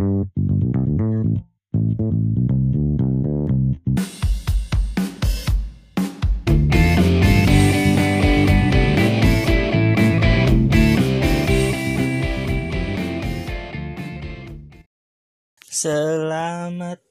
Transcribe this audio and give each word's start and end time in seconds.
Selamat 0.00 0.24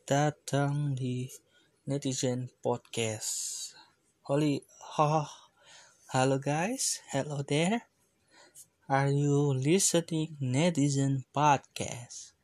datang 0.09 0.97
di 0.97 1.29
Netizen 1.85 2.49
Podcast. 2.65 3.77
Holy, 4.25 4.65
oh, 4.97 5.29
hello 6.09 6.41
guys, 6.41 7.05
hello 7.13 7.45
there. 7.45 7.85
Are 8.89 9.13
you 9.13 9.53
listening 9.53 10.41
Netizen 10.41 11.29
Podcast? 11.29 12.38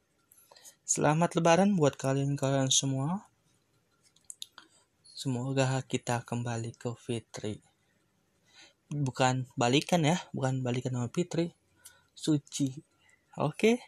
Selamat 0.86 1.34
Lebaran 1.34 1.74
buat 1.74 1.98
kalian-kalian 1.98 2.70
semua. 2.70 3.26
Semoga 5.02 5.82
kita 5.82 6.22
kembali 6.22 6.78
ke 6.78 6.94
Fitri. 6.94 7.58
Bukan 8.94 9.50
balikan 9.58 10.06
ya, 10.06 10.22
bukan 10.30 10.62
balikan 10.62 10.94
sama 10.94 11.10
Fitri. 11.10 11.50
Suci. 12.14 12.70
Oke. 13.42 13.82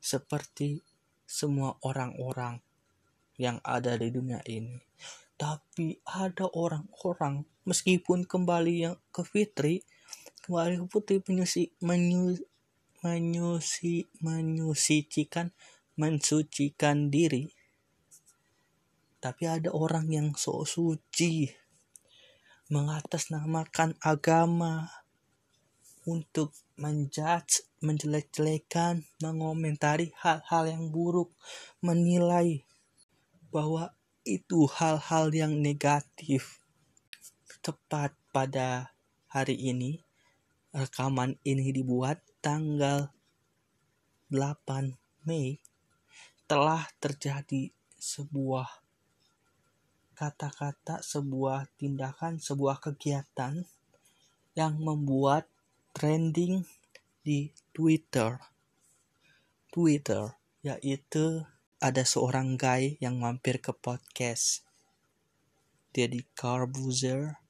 Seperti 0.00 0.80
semua 1.28 1.76
orang-orang 1.84 2.64
yang 3.36 3.60
ada 3.60 3.92
di 3.92 4.08
dunia 4.08 4.40
ini. 4.48 4.80
Tapi 5.36 6.00
ada 6.08 6.48
orang-orang 6.56 7.44
meskipun 7.68 8.24
kembali 8.24 8.74
yang 8.80 8.96
ke 9.12 9.28
fitri, 9.28 9.84
kembali 10.48 10.80
ke 10.80 10.86
putih 10.88 11.20
menyusi, 11.28 11.68
menyu, 11.84 12.40
menyusi, 13.04 14.08
menyucikan, 14.24 15.52
mensucikan 15.96 17.12
diri. 17.12 17.52
Tapi 19.22 19.44
ada 19.46 19.70
orang 19.70 20.10
yang 20.10 20.28
so 20.34 20.66
suci 20.66 21.46
mengatasnamakan 22.72 24.00
agama 24.00 24.88
untuk 26.08 26.56
menjudge, 26.80 27.68
menjelek-jelekan, 27.84 29.06
mengomentari 29.22 30.10
hal-hal 30.18 30.66
yang 30.66 30.88
buruk, 30.90 31.30
menilai 31.84 32.64
bahwa 33.52 33.94
itu 34.24 34.66
hal-hal 34.66 35.30
yang 35.30 35.60
negatif. 35.60 36.64
Tepat 37.62 38.16
pada 38.34 38.96
hari 39.30 39.54
ini, 39.54 40.02
rekaman 40.74 41.38
ini 41.46 41.70
dibuat 41.70 42.24
tanggal 42.42 43.12
8 44.32 44.96
Mei, 45.28 45.62
telah 46.52 46.84
terjadi 47.00 47.72
sebuah 47.96 48.68
kata-kata, 50.12 51.00
sebuah 51.00 51.64
tindakan, 51.80 52.36
sebuah 52.44 52.76
kegiatan 52.76 53.64
yang 54.52 54.76
membuat 54.76 55.48
trending 55.96 56.68
di 57.24 57.56
Twitter. 57.72 58.36
Twitter 59.72 60.36
yaitu 60.60 61.40
ada 61.80 62.04
seorang 62.04 62.60
guy 62.60 63.00
yang 63.00 63.16
mampir 63.16 63.56
ke 63.56 63.72
podcast. 63.72 64.60
Dia 65.96 66.04
di 66.04 66.20
Carbuzer. 66.36 67.40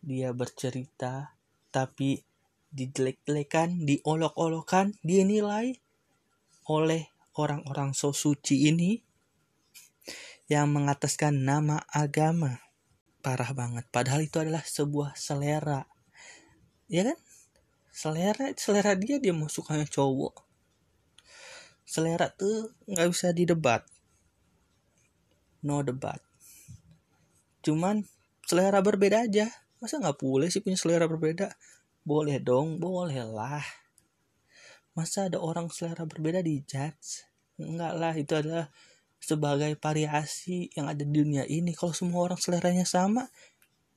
Dia 0.00 0.32
bercerita 0.32 1.36
tapi 1.68 2.24
dijelek-jelekan, 2.72 3.84
diolok-olokan, 3.84 4.96
dinilai 5.04 5.76
oleh 6.64 7.13
orang-orang 7.34 7.92
so 7.94 8.14
suci 8.14 8.70
ini 8.70 9.02
yang 10.50 10.70
mengataskan 10.70 11.44
nama 11.44 11.82
agama. 11.90 12.60
Parah 13.24 13.56
banget. 13.56 13.88
Padahal 13.88 14.24
itu 14.26 14.36
adalah 14.36 14.60
sebuah 14.60 15.16
selera. 15.16 15.88
Ya 16.88 17.08
kan? 17.08 17.18
selera 17.94 18.50
selera 18.58 18.98
dia 18.98 19.22
dia 19.22 19.30
mau 19.30 19.46
sukanya 19.46 19.86
cowok 19.86 20.42
selera 21.86 22.26
tuh 22.26 22.74
nggak 22.90 23.06
bisa 23.06 23.30
didebat 23.30 23.86
no 25.62 25.78
debat 25.86 26.18
cuman 27.62 28.02
selera 28.42 28.82
berbeda 28.82 29.30
aja 29.30 29.46
masa 29.78 30.02
nggak 30.02 30.18
boleh 30.18 30.50
sih 30.50 30.58
punya 30.58 30.74
selera 30.74 31.06
berbeda 31.06 31.54
boleh 32.02 32.42
dong 32.42 32.82
boleh 32.82 33.22
lah 33.22 33.62
masa 34.98 35.30
ada 35.30 35.38
orang 35.38 35.70
selera 35.70 36.02
berbeda 36.02 36.42
di 36.42 36.66
judge 36.66 37.22
enggak 37.60 37.92
lah 37.96 38.14
itu 38.16 38.32
adalah 38.34 38.66
sebagai 39.18 39.72
variasi 39.80 40.68
yang 40.76 40.90
ada 40.90 41.00
di 41.00 41.14
dunia 41.14 41.48
ini 41.48 41.72
kalau 41.72 41.96
semua 41.96 42.28
orang 42.28 42.40
seleranya 42.40 42.84
sama 42.84 43.30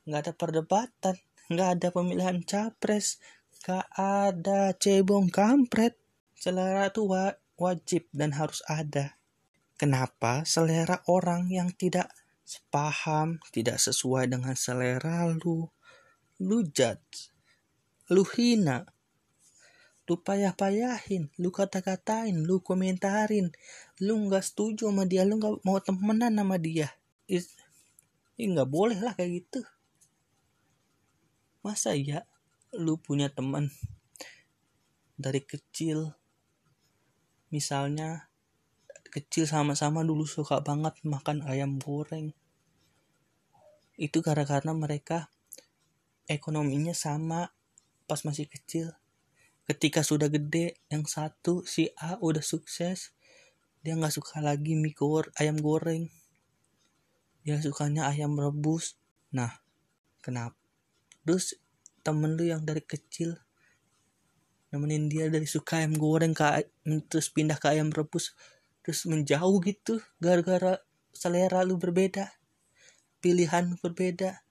nggak 0.08 0.22
ada 0.24 0.34
perdebatan 0.34 1.16
nggak 1.52 1.70
ada 1.80 1.88
pemilihan 1.92 2.40
capres 2.44 3.20
Gak 3.66 3.90
ada 4.00 4.72
cebong 4.78 5.34
kampret. 5.34 5.98
Selera 6.38 6.88
itu 6.88 7.10
wa 7.10 7.34
wajib 7.58 8.06
dan 8.14 8.38
harus 8.38 8.62
ada. 8.70 9.18
Kenapa 9.76 10.46
selera 10.46 11.02
orang 11.10 11.50
yang 11.50 11.74
tidak 11.74 12.14
sepaham, 12.48 13.42
tidak 13.52 13.82
sesuai 13.82 14.30
dengan 14.30 14.54
selera 14.54 15.28
lu, 15.28 15.68
lu 16.40 16.64
judge, 16.70 17.34
lu 18.08 18.24
hina, 18.24 18.88
lu 20.08 20.16
payah-payahin, 20.24 21.28
lu 21.36 21.52
kata-katain, 21.52 22.48
lu 22.48 22.64
komentarin, 22.64 23.52
lu 24.00 24.16
nggak 24.28 24.40
setuju 24.40 24.88
sama 24.88 25.04
dia, 25.04 25.28
lu 25.28 25.36
nggak 25.36 25.68
mau 25.68 25.84
temenan 25.84 26.32
sama 26.32 26.56
dia. 26.56 26.96
Ini 27.28 28.56
nggak 28.56 28.72
boleh 28.72 28.98
lah 29.04 29.12
kayak 29.20 29.44
gitu. 29.44 29.62
Masa 31.60 31.92
ya 32.00 32.24
lu 32.72 32.96
punya 32.96 33.28
teman 33.28 33.68
dari 35.20 35.42
kecil 35.42 36.14
misalnya 37.50 38.30
kecil 39.10 39.50
sama-sama 39.50 40.06
dulu 40.06 40.28
suka 40.28 40.62
banget 40.62 41.00
makan 41.02 41.42
ayam 41.48 41.80
goreng 41.80 42.36
itu 43.98 44.22
karena 44.22 44.78
mereka 44.78 45.32
ekonominya 46.30 46.94
sama 46.94 47.50
pas 48.06 48.22
masih 48.28 48.46
kecil 48.46 48.94
ketika 49.68 50.02
sudah 50.02 50.32
gede 50.32 50.80
yang 50.88 51.04
satu 51.04 51.68
si 51.68 51.92
A 52.00 52.16
udah 52.18 52.42
sukses. 52.42 53.12
Dia 53.84 53.94
nggak 53.94 54.16
suka 54.16 54.40
lagi 54.42 54.74
mie 54.74 54.96
gor 54.96 55.30
ayam 55.38 55.60
goreng. 55.60 56.08
Dia 57.44 57.60
sukanya 57.60 58.08
ayam 58.08 58.40
rebus. 58.40 58.96
Nah 59.36 59.52
kenapa? 60.24 60.58
Terus 61.28 61.60
temen 62.02 62.40
lu 62.40 62.48
yang 62.48 62.64
dari 62.64 62.82
kecil 62.82 63.36
nemenin 64.72 65.08
dia 65.08 65.32
dari 65.32 65.48
suka 65.48 65.80
ayam 65.80 65.96
goreng 65.96 66.36
ke 66.36 66.44
terus 67.08 67.32
pindah 67.32 67.56
ke 67.56 67.72
ayam 67.72 67.88
rebus 67.88 68.36
terus 68.84 69.08
menjauh 69.08 69.64
gitu 69.64 70.04
gara-gara 70.20 70.80
selera 71.16 71.64
lu 71.64 71.80
berbeda 71.80 72.38
pilihan 73.22 73.76
berbeda. 73.82 74.46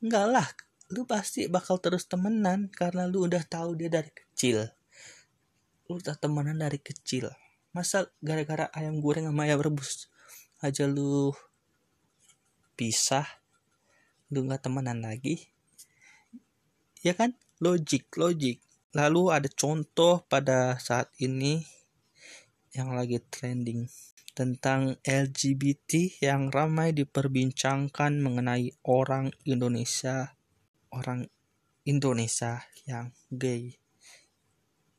Enggak 0.00 0.26
lah 0.28 0.48
lu 0.86 1.02
pasti 1.02 1.50
bakal 1.50 1.82
terus 1.82 2.06
temenan 2.06 2.70
karena 2.70 3.10
lu 3.10 3.26
udah 3.26 3.42
tahu 3.42 3.74
dia 3.74 3.90
dari 3.90 4.10
kecil. 4.10 4.70
Lu 5.90 5.98
udah 5.98 6.14
temenan 6.14 6.62
dari 6.62 6.78
kecil. 6.78 7.30
Masa 7.74 8.06
gara-gara 8.22 8.70
ayam 8.70 9.02
goreng 9.02 9.26
sama 9.26 9.44
ayam 9.44 9.60
rebus 9.60 10.08
aja 10.64 10.88
lu 10.88 11.36
pisah 12.78 13.26
lu 14.30 14.46
nggak 14.46 14.62
temenan 14.62 15.02
lagi? 15.02 15.50
Ya 17.02 17.14
kan? 17.14 17.34
Logik 17.58 18.14
logik. 18.18 18.62
Lalu 18.94 19.22
ada 19.34 19.48
contoh 19.50 20.24
pada 20.24 20.80
saat 20.80 21.12
ini 21.20 21.66
yang 22.72 22.96
lagi 22.96 23.20
trending 23.20 23.88
tentang 24.36 25.00
LGBT 25.00 26.20
yang 26.20 26.52
ramai 26.52 26.92
diperbincangkan 26.92 28.20
mengenai 28.20 28.76
orang 28.84 29.32
Indonesia 29.48 30.36
orang 30.96 31.28
Indonesia 31.86 32.66
yang 32.88 33.14
gay. 33.30 33.78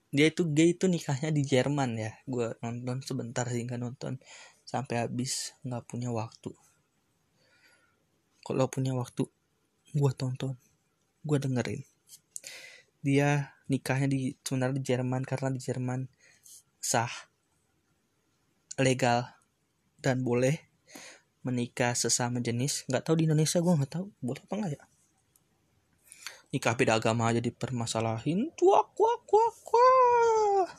Dia 0.07 0.31
itu 0.31 0.47
gay 0.47 0.71
itu 0.71 0.87
nikahnya 0.87 1.35
di 1.35 1.43
Jerman 1.43 1.99
ya. 1.99 2.15
Gue 2.23 2.55
nonton 2.63 3.03
sebentar 3.03 3.43
sih 3.51 3.67
nggak 3.67 3.81
nonton. 3.81 4.23
Sampai 4.63 5.03
habis 5.03 5.51
nggak 5.67 5.83
punya 5.83 6.15
waktu. 6.15 6.55
Kalau 8.39 8.71
punya 8.71 8.95
waktu 8.95 9.27
gue 9.91 10.11
tonton. 10.15 10.55
Gue 11.27 11.37
dengerin. 11.43 11.83
Dia 13.03 13.51
nikahnya 13.67 14.07
di 14.07 14.39
sebenarnya 14.39 14.79
di 14.79 14.83
Jerman 14.87 15.27
karena 15.27 15.51
di 15.51 15.59
Jerman 15.59 16.07
sah 16.79 17.11
legal 18.79 19.27
dan 19.99 20.23
boleh 20.23 20.55
menikah 21.43 21.91
sesama 21.99 22.39
jenis. 22.39 22.87
Nggak 22.87 23.03
tahu 23.03 23.19
di 23.19 23.23
Indonesia 23.27 23.59
gue 23.59 23.73
nggak 23.75 23.91
tahu. 23.91 24.07
Boleh 24.23 24.39
apa 24.47 24.55
nggak 24.55 24.73
ya 24.79 24.85
nikah 26.53 26.75
beda 26.75 26.99
agama 26.99 27.27
aja 27.27 27.43
dipermasalahin 27.43 28.51
wah 28.63 28.87
wah 28.95 29.19
wah 29.27 29.55
wah 29.71 30.69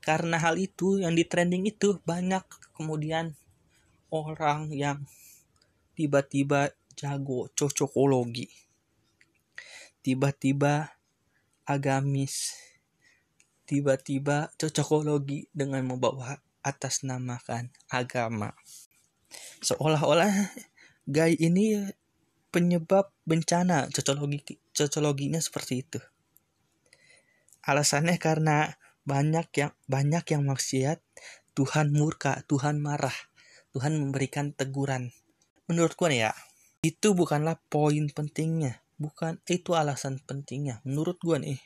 karena 0.00 0.40
hal 0.40 0.56
itu 0.56 1.00
yang 1.00 1.12
di 1.12 1.28
trending 1.28 1.68
itu 1.68 2.00
banyak 2.08 2.42
kemudian 2.72 3.36
orang 4.10 4.72
yang 4.72 5.04
tiba-tiba 5.94 6.72
jago 6.96 7.52
cocokologi. 7.52 8.48
Tiba-tiba 10.00 10.96
agamis. 11.68 12.56
Tiba-tiba 13.68 14.50
cocokologi 14.58 15.46
dengan 15.54 15.86
membawa 15.86 16.40
atas 16.64 17.06
namakan 17.06 17.70
agama. 17.86 18.56
Seolah-olah 19.62 20.32
gay 21.06 21.38
ini 21.38 21.78
penyebab 22.50 23.14
bencana 23.24 23.86
cocokologi 23.90 24.58
cocokologinya 24.74 25.40
seperti 25.42 25.86
itu. 25.86 25.98
Alasannya 27.64 28.18
karena 28.18 28.76
banyak 29.06 29.46
yang 29.56 29.72
banyak 29.86 30.24
yang 30.34 30.42
maksiat 30.46 31.00
Tuhan 31.54 31.94
murka 31.94 32.42
Tuhan 32.46 32.78
marah 32.78 33.14
Tuhan 33.74 33.98
memberikan 33.98 34.52
teguran. 34.54 35.14
Menurut 35.70 35.94
gue 35.94 36.10
ya 36.14 36.34
itu 36.82 37.14
bukanlah 37.14 37.60
poin 37.70 38.10
pentingnya 38.10 38.80
bukan 39.00 39.40
itu 39.48 39.72
alasan 39.72 40.20
pentingnya. 40.20 40.84
Menurut 40.84 41.16
gue 41.24 41.40
nih 41.40 41.60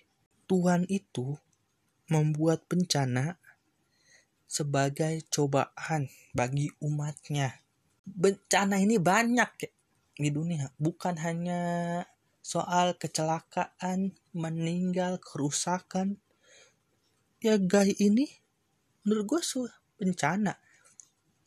Tuhan 0.47 0.87
itu 0.87 1.35
membuat 2.07 2.63
bencana 2.71 3.43
sebagai 4.47 5.27
cobaan 5.35 6.07
bagi 6.31 6.71
umatnya. 6.79 7.59
Bencana 8.07 8.79
ini 8.79 9.03
banyak 9.03 9.51
ya 9.59 9.71
di 10.15 10.31
dunia. 10.31 10.71
Bukan 10.79 11.19
hanya 11.23 11.63
soal 12.45 12.95
kecelakaan 13.01 14.15
meninggal 14.37 15.19
kerusakan. 15.19 16.21
Ya 17.41 17.61
guys 17.61 17.97
ini 18.01 18.29
menurut 19.05 19.37
gue 19.37 19.41
su 19.45 19.69
bencana. 20.01 20.57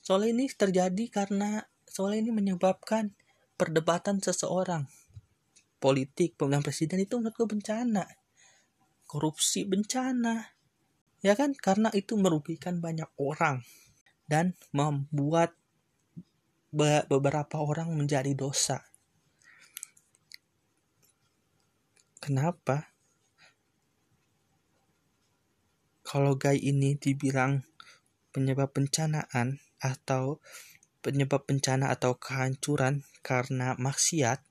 Soal 0.01 0.31
ini 0.31 0.47
terjadi 0.47 1.09
karena 1.11 1.65
soal 1.87 2.15
ini 2.19 2.31
menyebabkan 2.31 3.17
perdebatan 3.57 4.21
seseorang. 4.21 4.85
Politik 5.77 6.37
pemilihan 6.37 6.65
presiden 6.65 7.01
itu 7.01 7.17
menurut 7.17 7.35
gue 7.37 7.47
bencana. 7.49 8.05
Korupsi 9.09 9.65
bencana. 9.65 10.57
Ya 11.25 11.33
kan? 11.33 11.57
Karena 11.57 11.89
itu 11.93 12.13
merugikan 12.17 12.77
banyak 12.77 13.09
orang 13.17 13.65
dan 14.29 14.53
membuat 14.75 15.57
beberapa 17.09 17.57
orang 17.57 17.97
menjadi 17.97 18.37
dosa 18.37 18.85
kenapa 22.21 22.93
kalau 26.07 26.39
gay 26.39 26.55
ini 26.55 26.95
dibilang 26.95 27.67
penyebab 28.31 28.71
bencanaan 28.71 29.59
atau 29.83 30.39
penyebab 31.03 31.43
bencana 31.43 31.91
atau 31.93 32.15
kehancuran 32.15 33.03
karena 33.23 33.75
maksiat, 33.75 34.43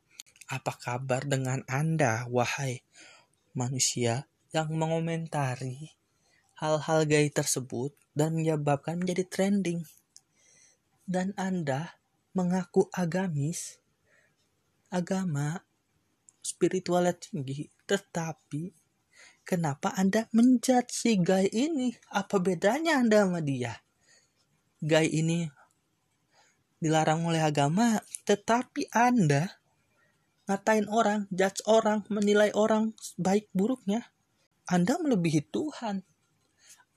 apa 0.46 0.72
kabar 0.76 1.25
dengan 1.26 1.61
Anda, 1.67 2.25
wahai 2.32 2.81
manusia 3.56 4.29
yang 4.52 4.72
mengomentari 4.72 5.96
hal-hal 6.56 7.05
gay 7.05 7.29
tersebut 7.29 7.93
dan 8.12 8.37
menyebabkan 8.37 9.00
menjadi 9.00 9.25
trending? 9.29 9.84
Dan 11.05 11.32
Anda 11.37 11.95
mengaku 12.36 12.92
agamis, 12.92 13.80
agama, 14.92 15.64
spiritualnya 16.44 17.16
tinggi, 17.16 17.72
tetapi 17.88 18.76
Kenapa 19.46 19.94
Anda 19.94 20.26
menjudge 20.34 20.90
si 20.90 21.22
guy 21.22 21.46
ini? 21.54 21.94
Apa 22.10 22.42
bedanya 22.42 22.98
Anda 22.98 23.22
sama 23.22 23.38
dia? 23.38 23.78
Guy 24.82 25.06
ini 25.06 25.46
dilarang 26.82 27.22
oleh 27.30 27.38
agama, 27.38 28.02
tetapi 28.26 28.90
Anda 28.90 29.62
ngatain 30.50 30.90
orang, 30.90 31.30
judge 31.30 31.62
orang, 31.70 32.02
menilai 32.10 32.50
orang 32.58 32.90
baik 33.14 33.46
buruknya. 33.54 34.10
Anda 34.66 34.98
melebihi 34.98 35.46
Tuhan. 35.54 36.02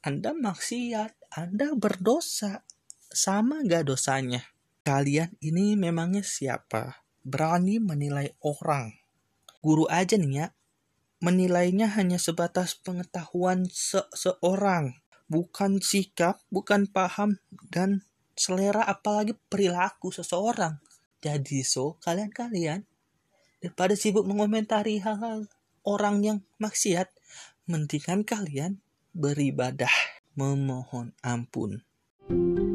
Anda 0.01 0.33
maksiat, 0.33 1.30
Anda 1.38 1.77
berdosa. 1.77 2.65
Sama 3.13 3.62
gak 3.62 3.94
dosanya? 3.94 4.41
Kalian 4.84 5.36
ini 5.44 5.76
memangnya 5.76 6.24
siapa? 6.24 7.04
Berani 7.22 7.78
menilai 7.78 8.34
orang. 8.42 8.96
Guru 9.60 9.86
aja 9.92 10.16
nih 10.16 10.31
ya, 10.34 10.48
menilainya 11.20 11.92
hanya 12.00 12.16
sebatas 12.16 12.80
pengetahuan 12.80 13.68
seseorang, 13.68 14.96
bukan 15.28 15.84
sikap, 15.84 16.40
bukan 16.48 16.88
paham, 16.88 17.44
dan 17.68 18.08
selera 18.40 18.88
apalagi 18.88 19.36
perilaku 19.52 20.16
seseorang. 20.16 20.80
Jadi 21.20 21.68
so, 21.68 22.00
kalian-kalian 22.00 22.88
daripada 23.60 23.92
sibuk 24.00 24.24
mengomentari 24.24 25.04
hal-hal 25.04 25.52
orang 25.84 26.24
yang 26.24 26.40
maksiat, 26.64 27.12
mendingan 27.68 28.24
kalian 28.24 28.80
beribadah, 29.12 29.92
memohon 30.40 31.12
ampun. 31.20 31.84
thank 32.30 32.60
you 32.60 32.69